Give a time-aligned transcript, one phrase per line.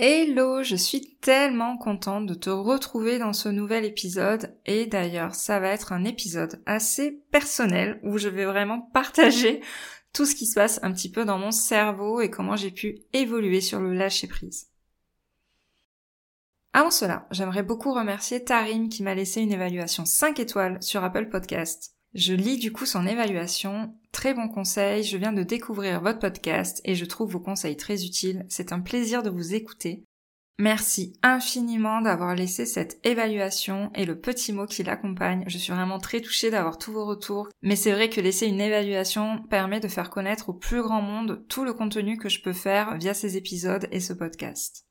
[0.00, 5.58] Hello, je suis tellement contente de te retrouver dans ce nouvel épisode et d'ailleurs ça
[5.58, 9.60] va être un épisode assez personnel où je vais vraiment partager
[10.12, 13.00] tout ce qui se passe un petit peu dans mon cerveau et comment j'ai pu
[13.12, 14.68] évoluer sur le lâcher prise.
[16.72, 21.28] Avant cela, j'aimerais beaucoup remercier Tarim qui m'a laissé une évaluation 5 étoiles sur Apple
[21.28, 21.97] Podcast.
[22.14, 23.94] Je lis du coup son évaluation.
[24.12, 28.04] Très bon conseil, je viens de découvrir votre podcast et je trouve vos conseils très
[28.04, 28.46] utiles.
[28.48, 30.04] C'est un plaisir de vous écouter.
[30.60, 35.44] Merci infiniment d'avoir laissé cette évaluation et le petit mot qui l'accompagne.
[35.46, 37.48] Je suis vraiment très touchée d'avoir tous vos retours.
[37.62, 41.44] Mais c'est vrai que laisser une évaluation permet de faire connaître au plus grand monde
[41.48, 44.87] tout le contenu que je peux faire via ces épisodes et ce podcast.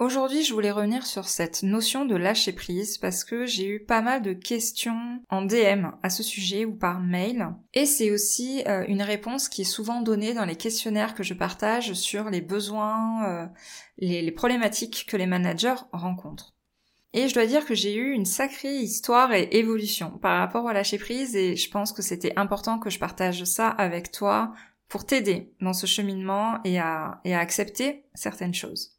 [0.00, 4.00] Aujourd'hui, je voulais revenir sur cette notion de lâcher prise parce que j'ai eu pas
[4.00, 7.48] mal de questions en DM à ce sujet ou par mail.
[7.74, 11.34] Et c'est aussi euh, une réponse qui est souvent donnée dans les questionnaires que je
[11.34, 13.46] partage sur les besoins, euh,
[13.98, 16.54] les, problématiques que les managers rencontrent.
[17.12, 20.70] Et je dois dire que j'ai eu une sacrée histoire et évolution par rapport au
[20.70, 24.52] lâcher prise et je pense que c'était important que je partage ça avec toi
[24.88, 28.97] pour t'aider dans ce cheminement et à accepter certaines choses.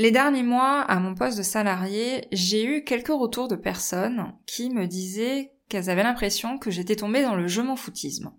[0.00, 4.70] Les derniers mois, à mon poste de salarié, j'ai eu quelques retours de personnes qui
[4.70, 8.32] me disaient qu'elles avaient l'impression que j'étais tombée dans le je m'en foutisme.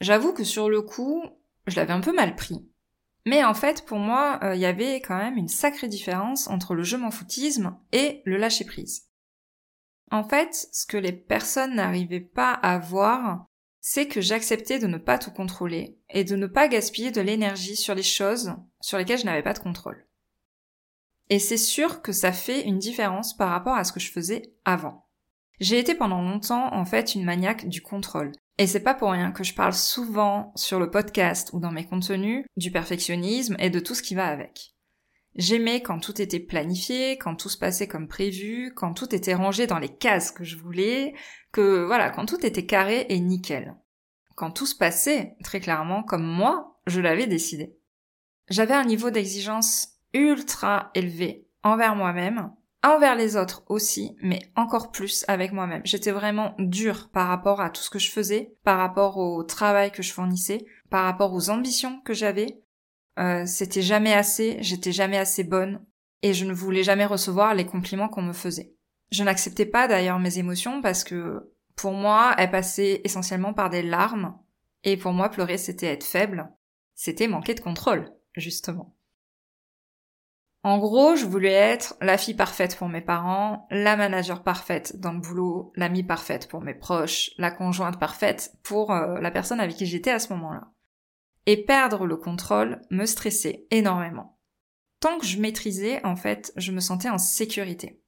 [0.00, 1.22] J'avoue que sur le coup,
[1.68, 2.68] je l'avais un peu mal pris.
[3.24, 6.74] Mais en fait, pour moi, euh, il y avait quand même une sacrée différence entre
[6.74, 9.06] le je m'en foutisme et le lâcher prise.
[10.10, 13.46] En fait, ce que les personnes n'arrivaient pas à voir,
[13.80, 17.76] c'est que j'acceptais de ne pas tout contrôler et de ne pas gaspiller de l'énergie
[17.76, 20.05] sur les choses sur lesquelles je n'avais pas de contrôle.
[21.28, 24.54] Et c'est sûr que ça fait une différence par rapport à ce que je faisais
[24.64, 25.06] avant.
[25.58, 28.32] J'ai été pendant longtemps en fait une maniaque du contrôle.
[28.58, 31.86] Et c'est pas pour rien que je parle souvent sur le podcast ou dans mes
[31.86, 34.74] contenus du perfectionnisme et de tout ce qui va avec.
[35.34, 39.66] J'aimais quand tout était planifié, quand tout se passait comme prévu, quand tout était rangé
[39.66, 41.14] dans les cases que je voulais,
[41.52, 43.76] que voilà, quand tout était carré et nickel.
[44.34, 47.76] Quand tout se passait, très clairement, comme moi, je l'avais décidé.
[48.48, 52.50] J'avais un niveau d'exigence ultra élevé envers moi-même,
[52.82, 55.82] envers les autres aussi, mais encore plus avec moi-même.
[55.84, 59.92] J'étais vraiment dure par rapport à tout ce que je faisais, par rapport au travail
[59.92, 62.60] que je fournissais, par rapport aux ambitions que j'avais.
[63.18, 65.84] Euh, c'était jamais assez, j'étais jamais assez bonne,
[66.22, 68.74] et je ne voulais jamais recevoir les compliments qu'on me faisait.
[69.10, 73.82] Je n'acceptais pas d'ailleurs mes émotions parce que pour moi, elles passaient essentiellement par des
[73.82, 74.36] larmes,
[74.84, 76.48] et pour moi, pleurer, c'était être faible,
[76.94, 78.95] c'était manquer de contrôle, justement.
[80.66, 85.12] En gros, je voulais être la fille parfaite pour mes parents, la manager parfaite dans
[85.12, 89.76] le boulot, l'amie parfaite pour mes proches, la conjointe parfaite pour euh, la personne avec
[89.76, 90.72] qui j'étais à ce moment-là.
[91.46, 94.40] Et perdre le contrôle me stressait énormément.
[94.98, 98.02] Tant que je maîtrisais, en fait, je me sentais en sécurité.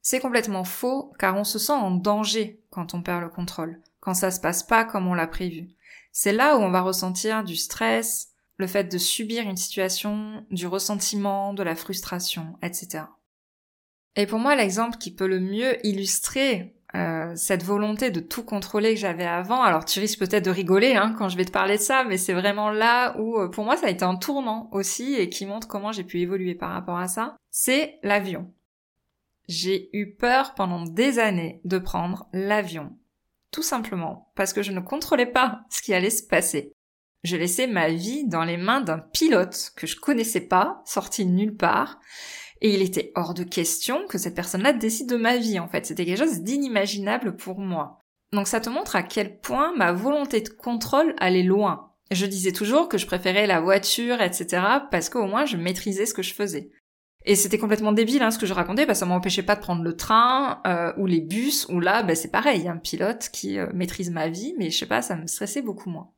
[0.00, 4.14] C'est complètement faux car on se sent en danger quand on perd le contrôle, quand
[4.14, 5.70] ça se passe pas comme on l'a prévu.
[6.12, 8.29] C'est là où on va ressentir du stress,
[8.60, 13.04] le fait de subir une situation, du ressentiment, de la frustration, etc.
[14.16, 18.94] Et pour moi, l'exemple qui peut le mieux illustrer euh, cette volonté de tout contrôler
[18.94, 21.76] que j'avais avant, alors tu risques peut-être de rigoler hein, quand je vais te parler
[21.76, 24.68] de ça, mais c'est vraiment là où euh, pour moi ça a été un tournant
[24.72, 28.52] aussi et qui montre comment j'ai pu évoluer par rapport à ça, c'est l'avion.
[29.46, 32.96] J'ai eu peur pendant des années de prendre l'avion.
[33.52, 36.72] Tout simplement parce que je ne contrôlais pas ce qui allait se passer.
[37.22, 41.30] Je laissais ma vie dans les mains d'un pilote que je connaissais pas, sorti de
[41.30, 41.98] nulle part,
[42.62, 45.86] et il était hors de question que cette personne-là décide de ma vie, en fait.
[45.86, 48.00] C'était quelque chose d'inimaginable pour moi.
[48.32, 51.92] Donc ça te montre à quel point ma volonté de contrôle allait loin.
[52.10, 56.14] Je disais toujours que je préférais la voiture, etc., parce qu'au moins je maîtrisais ce
[56.14, 56.70] que je faisais.
[57.26, 59.60] Et c'était complètement débile hein, ce que je racontais, parce que ça m'empêchait pas de
[59.60, 63.58] prendre le train euh, ou les bus, où là, bah, c'est pareil, un pilote qui
[63.58, 66.10] euh, maîtrise ma vie, mais je sais pas, ça me stressait beaucoup moins.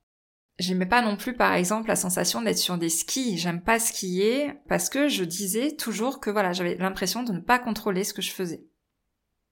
[0.62, 3.36] J'aimais pas non plus, par exemple, la sensation d'être sur des skis.
[3.36, 7.58] J'aime pas skier parce que je disais toujours que voilà, j'avais l'impression de ne pas
[7.58, 8.62] contrôler ce que je faisais.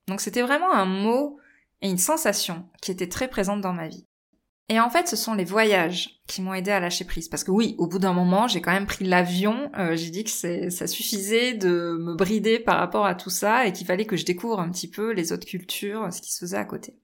[0.06, 1.38] Donc c'était vraiment un mot
[1.82, 4.06] et une sensation qui était très présente dans ma vie.
[4.68, 7.28] Et en fait, ce sont les voyages qui m'ont aidé à lâcher prise.
[7.28, 9.68] Parce que oui, au bout d'un moment, j'ai quand même pris l'avion.
[9.76, 13.72] Euh, j'ai dit que ça suffisait de me brider par rapport à tout ça et
[13.72, 16.56] qu'il fallait que je découvre un petit peu les autres cultures, ce qui se faisait
[16.56, 16.94] à côté.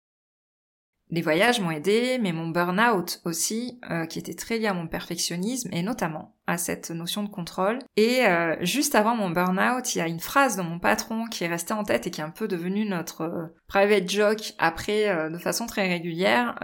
[1.11, 4.89] Les voyages m'ont aidé, mais mon burn-out aussi, euh, qui était très lié à mon
[4.89, 7.79] perfectionnisme et notamment à cette notion de contrôle.
[7.97, 11.45] Et euh, juste avant mon burn-out, il y a une phrase de mon patron qui
[11.45, 15.39] est restée en tête et qui est un peu devenue notre private joke après de
[15.39, 16.57] façon très régulière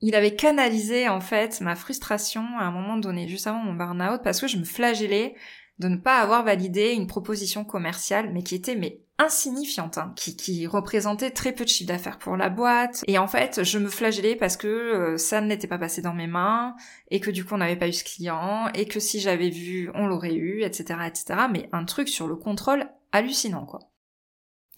[0.00, 4.22] il avait canalisé en fait ma frustration à un moment donné, juste avant mon burn-out,
[4.24, 5.34] parce que je me flagellais
[5.80, 10.36] de ne pas avoir validé une proposition commerciale, mais qui était mais insignifiante, hein, qui,
[10.36, 13.02] qui représentait très peu de chiffre d'affaires pour la boîte.
[13.06, 16.26] Et en fait, je me flagellais parce que euh, ça n'était pas passé dans mes
[16.26, 16.76] mains,
[17.10, 19.90] et que du coup on n'avait pas eu ce client, et que si j'avais vu,
[19.94, 21.40] on l'aurait eu, etc., etc.
[21.50, 23.80] Mais un truc sur le contrôle hallucinant, quoi.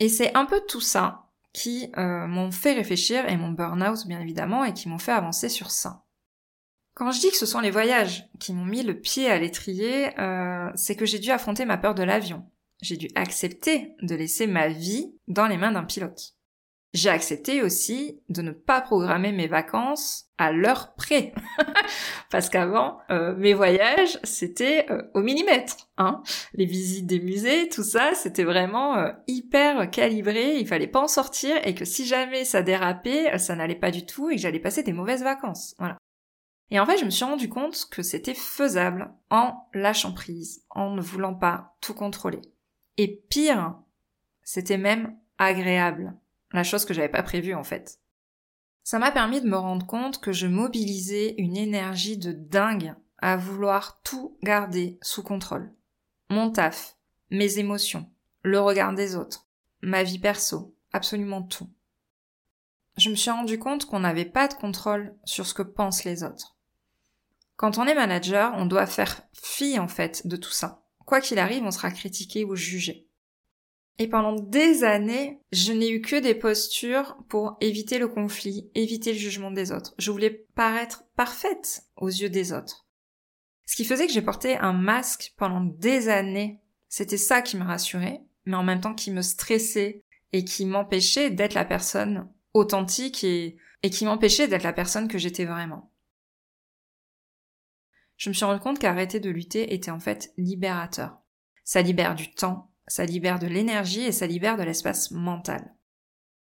[0.01, 4.21] Et c'est un peu tout ça qui euh, m'ont fait réfléchir et mon burn-out bien
[4.21, 6.02] évidemment et qui m'ont fait avancer sur ça.
[7.03, 10.17] Quand je dis que ce sont les voyages qui m'ont mis le pied à l'étrier,
[10.21, 12.45] euh, c'est que j'ai dû affronter ma peur de l'avion.
[12.81, 16.37] J'ai dû accepter de laisser ma vie dans les mains d'un pilote.
[16.95, 21.35] J'ai accepté aussi de ne pas programmer mes vacances à l'heure près.
[22.31, 25.89] Parce qu'avant, euh, mes voyages, c'était euh, au millimètre.
[25.99, 26.23] Hein.
[26.55, 30.57] Les visites des musées, tout ça, c'était vraiment euh, hyper calibré.
[30.61, 34.07] Il fallait pas en sortir et que si jamais ça dérapait, ça n'allait pas du
[34.07, 35.75] tout et que j'allais passer des mauvaises vacances.
[35.81, 35.99] Voilà.
[36.73, 40.95] Et en fait, je me suis rendu compte que c'était faisable en lâchant prise, en
[40.95, 42.41] ne voulant pas tout contrôler.
[42.97, 43.75] Et pire,
[44.43, 46.17] c'était même agréable
[46.51, 48.01] la chose que j'avais pas prévue en fait.
[48.85, 53.37] Ça m'a permis de me rendre compte que je mobilisais une énergie de dingue à
[53.37, 55.75] vouloir tout garder sous contrôle.
[56.31, 56.97] Mon taf,
[57.31, 58.11] mes émotions,
[58.41, 59.47] le regard des autres,
[59.83, 61.69] ma vie perso, absolument tout.
[62.97, 66.25] Je me suis rendu compte qu'on n'avait pas de contrôle sur ce que pensent les
[66.25, 66.52] autres.
[67.63, 70.83] Quand on est manager, on doit faire fi en fait de tout ça.
[71.07, 73.07] Quoi qu'il arrive, on sera critiqué ou jugé.
[74.01, 79.13] Et pendant des années, je n'ai eu que des postures pour éviter le conflit, éviter
[79.13, 79.95] le jugement des autres.
[79.97, 82.85] Je voulais paraître parfaite aux yeux des autres.
[83.65, 86.59] Ce qui faisait que j'ai porté un masque pendant des années.
[86.89, 91.31] C'était ça qui me rassurait, mais en même temps qui me stressait et qui m'empêchait
[91.31, 93.57] d'être la personne authentique et,
[93.89, 95.92] qui m'empêchait d'être la personne que j'étais vraiment.
[98.17, 101.19] Je me suis rendu compte qu'arrêter de lutter était en fait libérateur.
[101.65, 105.75] Ça libère du temps, ça libère de l'énergie et ça libère de l'espace mental.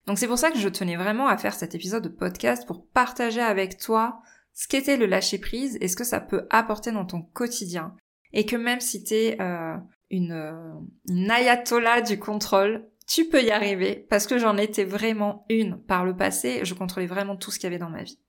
[0.05, 2.87] Donc c'est pour ça que je tenais vraiment à faire cet épisode de podcast pour
[2.87, 4.21] partager avec toi
[4.53, 7.95] ce qu'était le lâcher prise et ce que ça peut apporter dans ton quotidien.
[8.33, 9.75] Et que même si t'es euh,
[10.09, 10.73] une, euh,
[11.09, 16.05] une ayatollah du contrôle, tu peux y arriver parce que j'en étais vraiment une par
[16.05, 16.61] le passé.
[16.63, 18.19] Je contrôlais vraiment tout ce qu'il y avait dans ma vie.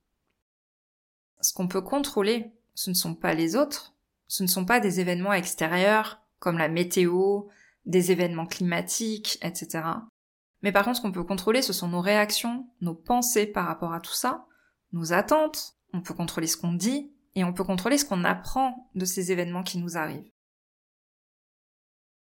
[1.40, 3.96] Ce qu'on peut contrôler, ce ne sont pas les autres,
[4.28, 7.48] ce ne sont pas des événements extérieurs comme la météo,
[7.86, 9.82] des événements climatiques, etc.
[10.62, 13.92] Mais par contre, ce qu'on peut contrôler, ce sont nos réactions, nos pensées par rapport
[13.92, 14.46] à tout ça,
[14.92, 18.88] nos attentes, on peut contrôler ce qu'on dit, et on peut contrôler ce qu'on apprend
[18.94, 20.31] de ces événements qui nous arrivent.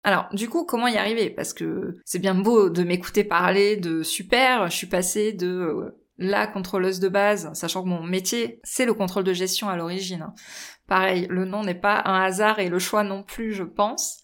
[0.04, 1.32] Alors, du coup, comment y arriver?
[1.32, 6.05] Parce que c'est bien beau de m'écouter parler de super, je suis passée de euh,
[6.18, 10.22] la contrôleuse de base, sachant que mon métier, c'est le contrôle de gestion à l'origine.
[10.22, 10.34] Hein.
[10.88, 14.24] Pareil, le nom n'est pas un hasard et le choix non plus, je pense.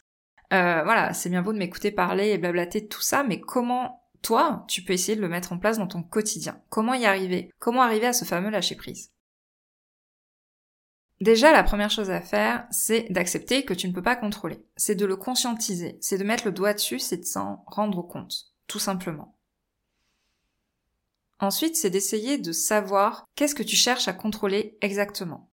[0.53, 4.65] Euh, voilà, c'est bien beau de m'écouter parler et blablater tout ça, mais comment toi,
[4.67, 6.62] tu peux essayer de le mettre en place dans ton quotidien?
[6.69, 7.51] Comment y arriver?
[7.60, 9.12] Comment arriver à ce fameux lâcher prise?
[11.21, 14.65] Déjà, la première chose à faire, c'est d'accepter que tu ne peux pas contrôler.
[14.75, 18.33] C'est de le conscientiser, c'est de mettre le doigt dessus, c'est de s'en rendre compte,
[18.67, 19.38] tout simplement.
[21.41, 25.50] Ensuite, c'est d'essayer de savoir qu'est-ce que tu cherches à contrôler exactement.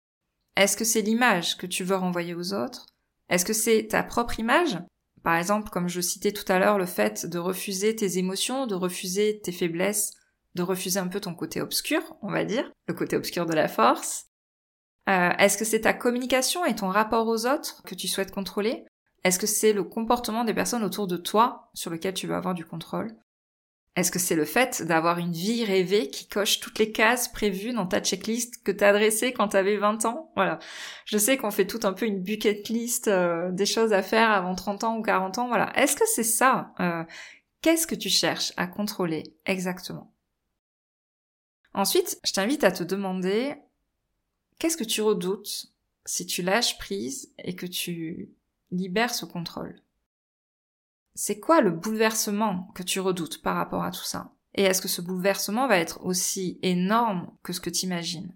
[0.55, 2.85] Est-ce que c'est l'image que tu veux renvoyer aux autres?
[3.29, 4.79] Est-ce que c'est ta propre image?
[5.23, 8.75] Par exemple, comme je citais tout à l'heure, le fait de refuser tes émotions, de
[8.75, 10.11] refuser tes faiblesses,
[10.55, 13.67] de refuser un peu ton côté obscur, on va dire, le côté obscur de la
[13.67, 14.27] force.
[15.09, 18.85] Euh, Est-ce que c'est ta communication et ton rapport aux autres que tu souhaites contrôler?
[19.25, 22.53] Est-ce que c'est le comportement des personnes autour de toi sur lequel tu veux avoir
[22.53, 23.13] du contrôle?
[23.95, 27.73] Est-ce que c'est le fait d'avoir une vie rêvée qui coche toutes les cases prévues
[27.73, 30.31] dans ta checklist que t'as dressée quand t'avais 20 ans?
[30.35, 30.57] Voilà.
[31.05, 34.31] Je sais qu'on fait tout un peu une bucket list euh, des choses à faire
[34.31, 35.47] avant 30 ans ou 40 ans.
[35.47, 35.71] Voilà.
[35.77, 37.03] Est-ce que c'est ça euh,
[37.61, 40.11] Qu'est-ce que tu cherches à contrôler exactement?
[41.75, 43.53] Ensuite, je t'invite à te demander
[44.57, 45.67] qu'est-ce que tu redoutes
[46.05, 48.31] si tu lâches prise et que tu
[48.71, 49.83] libères ce contrôle?
[51.15, 54.33] C'est quoi le bouleversement que tu redoutes par rapport à tout ça?
[54.55, 58.35] Et est-ce que ce bouleversement va être aussi énorme que ce que tu imagines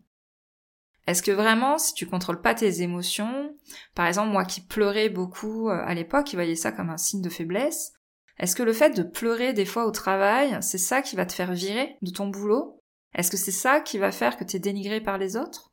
[1.06, 3.56] Est-ce que vraiment, si tu contrôles pas tes émotions,
[3.94, 7.22] par exemple moi qui pleurais beaucoup euh, à l'époque, qui voyais ça comme un signe
[7.22, 7.94] de faiblesse,
[8.40, 11.34] est-ce que le fait de pleurer des fois au travail, c'est ça qui va te
[11.34, 12.80] faire virer de ton boulot?
[13.16, 15.72] Est-ce que c'est ça qui va faire que tu es dénigré par les autres?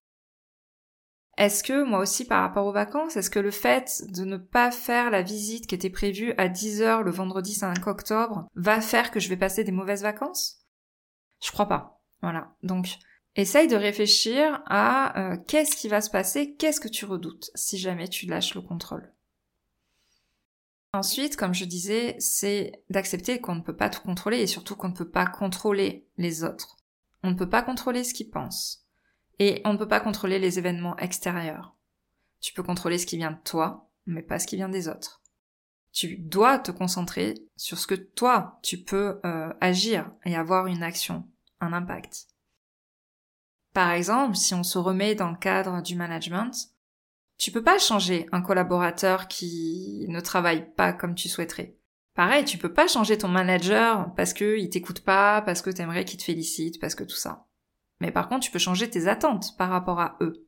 [1.37, 4.71] Est-ce que, moi aussi par rapport aux vacances, est-ce que le fait de ne pas
[4.71, 9.21] faire la visite qui était prévue à 10h le vendredi 5 octobre va faire que
[9.21, 10.65] je vais passer des mauvaises vacances?
[11.45, 12.01] Je crois pas.
[12.23, 12.55] Voilà.
[12.63, 12.89] Donc,
[13.37, 17.79] essaye de réfléchir à euh, qu'est-ce qui va se passer, qu'est-ce que tu redoutes si
[17.79, 19.13] jamais tu lâches le contrôle.
[20.93, 24.91] Ensuite, comme je disais, c'est d'accepter qu'on ne peut pas tout contrôler et surtout qu'on
[24.91, 26.77] ne peut pas contrôler les autres.
[27.25, 28.84] On ne peut pas contrôler ce qu'ils pensent.
[29.39, 31.75] Et on ne peut pas contrôler les événements extérieurs.
[32.41, 35.23] Tu peux contrôler ce qui vient de toi, mais pas ce qui vient des autres.
[35.93, 40.83] Tu dois te concentrer sur ce que toi, tu peux euh, agir et avoir une
[40.83, 41.29] action,
[41.61, 42.27] un impact.
[43.73, 46.53] Par exemple, si on se remet dans le cadre du management,
[47.39, 51.77] tu peux pas changer un collaborateur qui ne travaille pas comme tu souhaiterais.
[52.15, 56.19] Pareil, tu peux pas changer ton manager parce qu'il t'écoute pas, parce que t'aimerais qu'il
[56.19, 57.47] te félicite, parce que tout ça.
[58.01, 60.47] Mais par contre, tu peux changer tes attentes par rapport à eux.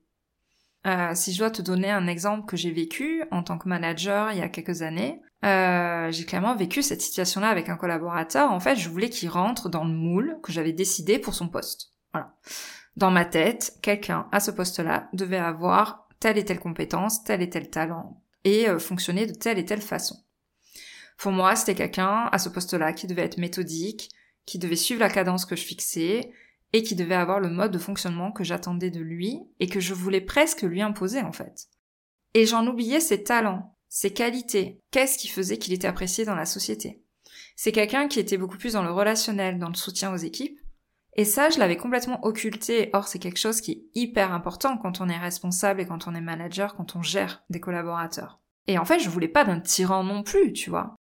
[0.87, 4.31] Euh, si je dois te donner un exemple que j'ai vécu en tant que manager
[4.33, 8.53] il y a quelques années, euh, j'ai clairement vécu cette situation-là avec un collaborateur.
[8.53, 11.93] En fait, je voulais qu'il rentre dans le moule que j'avais décidé pour son poste.
[12.12, 12.35] Voilà.
[12.97, 17.50] Dans ma tête, quelqu'un à ce poste-là devait avoir telle et telle compétence, tel et
[17.50, 20.17] tel talent, et euh, fonctionner de telle et telle façon.
[21.19, 24.11] Pour moi, c'était quelqu'un à ce poste-là qui devait être méthodique,
[24.45, 26.31] qui devait suivre la cadence que je fixais,
[26.76, 29.95] et qui devait avoir le mode de fonctionnement que j'attendais de lui et que je
[29.95, 31.68] voulais presque lui imposer en fait.
[32.35, 36.45] Et j'en oubliais ses talents, ses qualités, qu'est-ce qui faisait qu'il était apprécié dans la
[36.45, 37.02] société.
[37.56, 40.61] C'est quelqu'un qui était beaucoup plus dans le relationnel, dans le soutien aux équipes,
[41.14, 42.90] et ça, je l'avais complètement occulté.
[42.92, 46.14] Or, c'est quelque chose qui est hyper important quand on est responsable et quand on
[46.14, 48.38] est manager, quand on gère des collaborateurs.
[48.66, 50.95] Et en fait, je voulais pas d'un tyran non plus, tu vois.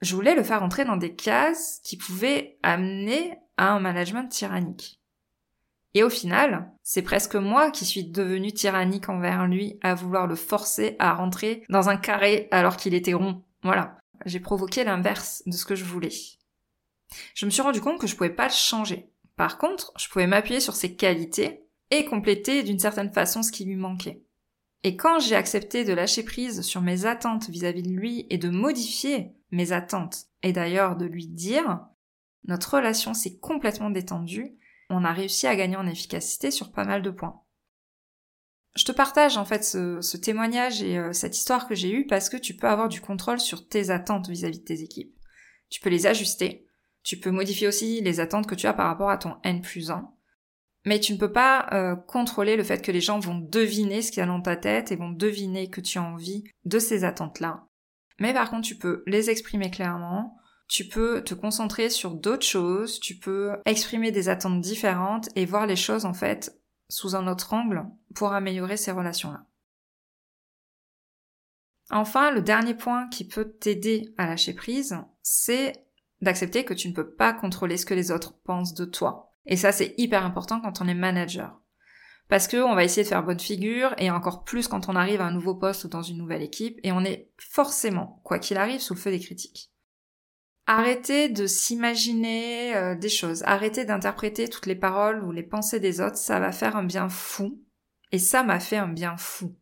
[0.00, 4.99] Je voulais le faire entrer dans des cases qui pouvaient amener à un management tyrannique.
[5.94, 10.36] Et au final, c'est presque moi qui suis devenue tyrannique envers lui à vouloir le
[10.36, 13.42] forcer à rentrer dans un carré alors qu'il était rond.
[13.62, 13.98] Voilà.
[14.26, 16.12] J'ai provoqué l'inverse de ce que je voulais.
[17.34, 19.10] Je me suis rendu compte que je pouvais pas le changer.
[19.36, 23.64] Par contre, je pouvais m'appuyer sur ses qualités et compléter d'une certaine façon ce qui
[23.64, 24.22] lui manquait.
[24.82, 28.48] Et quand j'ai accepté de lâcher prise sur mes attentes vis-à-vis de lui et de
[28.48, 31.80] modifier mes attentes, et d'ailleurs de lui dire,
[32.44, 34.56] notre relation s'est complètement détendue
[34.90, 37.40] on a réussi à gagner en efficacité sur pas mal de points.
[38.76, 42.28] Je te partage en fait ce, témoignage et euh, cette histoire que j'ai eue parce
[42.28, 45.14] que tu peux avoir du contrôle sur tes attentes vis-à-vis de tes équipes.
[45.70, 46.66] Tu peux les ajuster.
[47.02, 49.90] Tu peux modifier aussi les attentes que tu as par rapport à ton N plus
[49.90, 50.08] 1.
[50.86, 54.10] Mais tu ne peux pas euh, contrôler le fait que les gens vont deviner ce
[54.10, 57.04] qu'il y a dans ta tête et vont deviner que tu as envie de ces
[57.04, 57.66] attentes-là.
[58.18, 60.36] Mais par contre, tu peux les exprimer clairement,
[60.70, 65.66] tu peux te concentrer sur d'autres choses, tu peux exprimer des attentes différentes et voir
[65.66, 66.56] les choses en fait
[66.88, 67.84] sous un autre angle
[68.14, 69.44] pour améliorer ces relations-là.
[71.90, 75.72] Enfin, le dernier point qui peut t'aider à lâcher prise, c'est
[76.20, 79.34] d'accepter que tu ne peux pas contrôler ce que les autres pensent de toi.
[79.46, 81.60] Et ça, c'est hyper important quand on est manager.
[82.28, 85.20] Parce que on va essayer de faire bonne figure, et encore plus quand on arrive
[85.20, 88.56] à un nouveau poste ou dans une nouvelle équipe, et on est forcément, quoi qu'il
[88.56, 89.72] arrive, sous le feu des critiques.
[90.72, 96.00] Arrêtez de s'imaginer euh, des choses, arrêtez d'interpréter toutes les paroles ou les pensées des
[96.00, 97.60] autres, ça va faire un bien fou.
[98.12, 99.56] Et ça m'a fait un bien fou.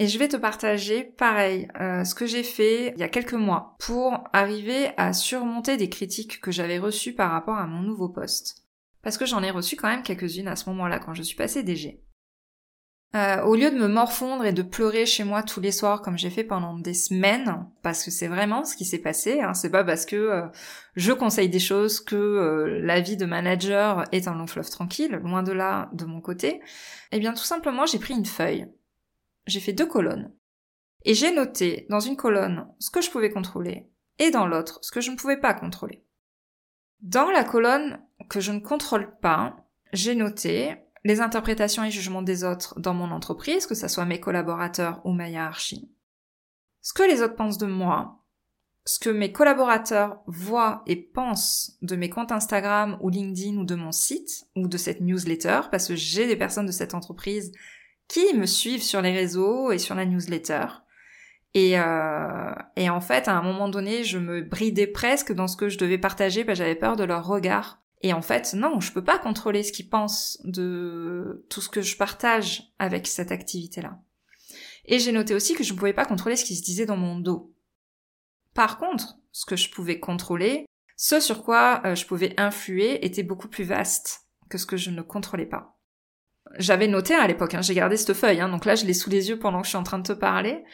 [0.00, 3.34] Et je vais te partager, pareil, euh, ce que j'ai fait il y a quelques
[3.34, 8.08] mois pour arriver à surmonter des critiques que j'avais reçues par rapport à mon nouveau
[8.08, 8.64] poste.
[9.02, 11.62] Parce que j'en ai reçu quand même quelques-unes à ce moment-là quand je suis passée
[11.62, 12.02] DG.
[13.16, 16.18] Euh, au lieu de me morfondre et de pleurer chez moi tous les soirs comme
[16.18, 19.70] j'ai fait pendant des semaines, parce que c'est vraiment ce qui s'est passé, hein, c'est
[19.70, 20.46] pas parce que euh,
[20.96, 25.18] je conseille des choses que euh, la vie de manager est un long fleuve tranquille,
[25.22, 26.60] loin de là de mon côté,
[27.10, 28.66] eh bien tout simplement j'ai pris une feuille,
[29.46, 30.30] j'ai fait deux colonnes,
[31.06, 34.92] et j'ai noté dans une colonne ce que je pouvais contrôler, et dans l'autre ce
[34.92, 36.04] que je ne pouvais pas contrôler.
[37.00, 39.56] Dans la colonne que je ne contrôle pas,
[39.94, 44.18] j'ai noté les interprétations et jugements des autres dans mon entreprise, que ce soit mes
[44.18, 45.88] collaborateurs ou ma hiérarchie.
[46.82, 48.24] Ce que les autres pensent de moi,
[48.84, 53.76] ce que mes collaborateurs voient et pensent de mes comptes Instagram ou LinkedIn ou de
[53.76, 57.52] mon site ou de cette newsletter, parce que j'ai des personnes de cette entreprise
[58.08, 60.66] qui me suivent sur les réseaux et sur la newsletter.
[61.54, 65.56] Et, euh, et en fait, à un moment donné, je me bridais presque dans ce
[65.56, 67.80] que je devais partager, parce que j'avais peur de leur regard.
[68.02, 71.82] Et en fait, non, je peux pas contrôler ce qu'ils pensent de tout ce que
[71.82, 73.98] je partage avec cette activité-là.
[74.84, 76.96] Et j'ai noté aussi que je ne pouvais pas contrôler ce qui se disait dans
[76.96, 77.52] mon dos.
[78.54, 83.22] Par contre, ce que je pouvais contrôler, ce sur quoi euh, je pouvais influer était
[83.22, 85.76] beaucoup plus vaste que ce que je ne contrôlais pas.
[86.58, 89.10] J'avais noté à l'époque, hein, j'ai gardé cette feuille, hein, donc là je l'ai sous
[89.10, 90.64] les yeux pendant que je suis en train de te parler.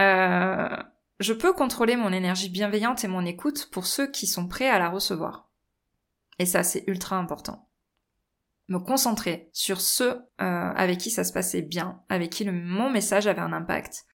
[0.00, 0.76] Euh,
[1.18, 4.78] je peux contrôler mon énergie bienveillante et mon écoute pour ceux qui sont prêts à
[4.78, 5.45] la recevoir.
[6.38, 7.68] Et ça, c'est ultra important.
[8.68, 13.26] Me concentrer sur ceux euh, avec qui ça se passait bien, avec qui mon message
[13.26, 14.06] avait un impact,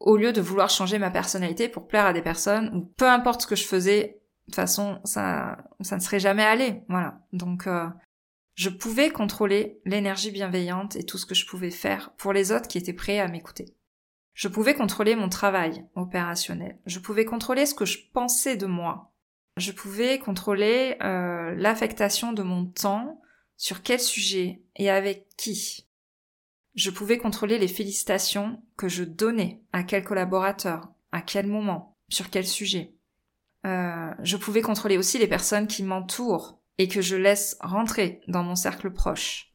[0.00, 3.42] au lieu de vouloir changer ma personnalité pour plaire à des personnes, ou peu importe
[3.42, 6.82] ce que je faisais, de toute façon, ça, ça ne serait jamais allé.
[6.88, 7.20] Voilà.
[7.32, 7.86] Donc, euh,
[8.54, 12.68] je pouvais contrôler l'énergie bienveillante et tout ce que je pouvais faire pour les autres
[12.68, 13.76] qui étaient prêts à m'écouter.
[14.34, 16.78] Je pouvais contrôler mon travail opérationnel.
[16.86, 19.11] Je pouvais contrôler ce que je pensais de moi.
[19.56, 23.20] Je pouvais contrôler euh, l'affectation de mon temps,
[23.56, 25.86] sur quel sujet et avec qui.
[26.74, 32.30] Je pouvais contrôler les félicitations que je donnais à quel collaborateur, à quel moment, sur
[32.30, 32.94] quel sujet.
[33.66, 38.42] Euh, je pouvais contrôler aussi les personnes qui m'entourent et que je laisse rentrer dans
[38.42, 39.52] mon cercle proche.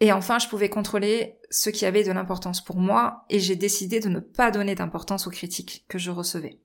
[0.00, 3.98] Et enfin, je pouvais contrôler ce qui avait de l'importance pour moi, et j'ai décidé
[3.98, 6.60] de ne pas donner d'importance aux critiques que je recevais.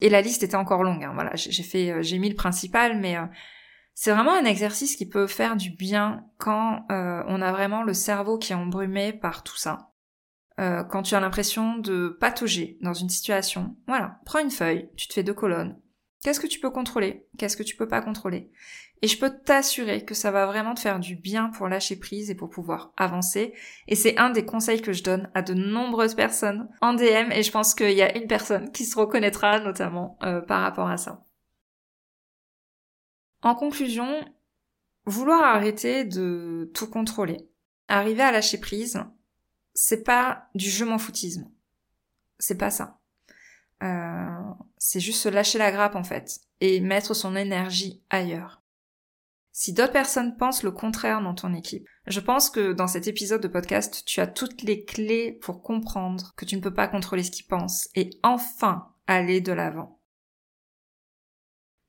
[0.00, 2.98] Et la liste était encore longue, hein, voilà, j'ai fait, euh, j'ai mis le principal,
[3.00, 3.26] mais euh,
[3.94, 7.94] c'est vraiment un exercice qui peut faire du bien quand euh, on a vraiment le
[7.94, 9.90] cerveau qui est embrumé par tout ça.
[10.56, 15.14] quand tu as l'impression de patauger dans une situation, voilà, prends une feuille, tu te
[15.14, 15.80] fais deux colonnes.
[16.22, 17.26] Qu'est-ce que tu peux contrôler?
[17.38, 18.50] Qu'est-ce que tu peux pas contrôler?
[19.02, 22.30] Et je peux t'assurer que ça va vraiment te faire du bien pour lâcher prise
[22.30, 23.54] et pour pouvoir avancer.
[23.86, 27.44] Et c'est un des conseils que je donne à de nombreuses personnes en DM et
[27.44, 30.96] je pense qu'il y a une personne qui se reconnaîtra notamment euh, par rapport à
[30.96, 31.24] ça.
[33.42, 34.24] En conclusion,
[35.04, 37.48] vouloir arrêter de tout contrôler,
[37.86, 39.00] arriver à lâcher prise,
[39.74, 41.48] c'est pas du je m'en foutisme.
[42.40, 42.98] C'est pas ça.
[43.84, 44.27] Euh,
[44.78, 48.62] c'est juste se lâcher la grappe en fait et mettre son énergie ailleurs.
[49.52, 53.40] Si d'autres personnes pensent le contraire dans ton équipe, je pense que dans cet épisode
[53.40, 57.24] de podcast, tu as toutes les clés pour comprendre que tu ne peux pas contrôler
[57.24, 59.98] ce qu'ils pensent et enfin aller de l'avant.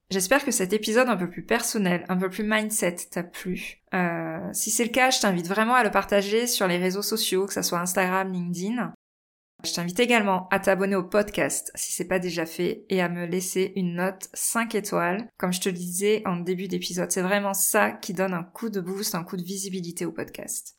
[0.09, 3.83] J'espère que cet épisode un peu plus personnel, un peu plus mindset t'a plu.
[3.93, 7.45] Euh, si c'est le cas, je t'invite vraiment à le partager sur les réseaux sociaux,
[7.45, 8.91] que ce soit Instagram, LinkedIn.
[9.65, 13.25] Je t'invite également à t'abonner au podcast si c'est pas déjà fait et à me
[13.25, 15.27] laisser une note 5 étoiles.
[15.37, 18.69] Comme je te le disais en début d'épisode, c'est vraiment ça qui donne un coup
[18.69, 20.77] de boost, un coup de visibilité au podcast.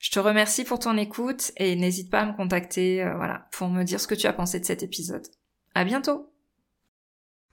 [0.00, 3.68] Je te remercie pour ton écoute et n'hésite pas à me contacter, euh, voilà, pour
[3.68, 5.26] me dire ce que tu as pensé de cet épisode.
[5.74, 6.32] À bientôt!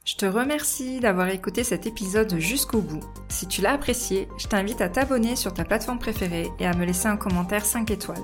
[0.06, 3.04] Je te remercie d'avoir écouté cet épisode jusqu'au bout.
[3.28, 6.86] Si tu l'as apprécié, je t'invite à t'abonner sur ta plateforme préférée et à me
[6.86, 8.24] laisser un commentaire 5 étoiles.